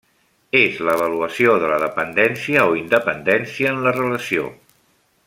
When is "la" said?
1.73-1.77, 3.89-3.95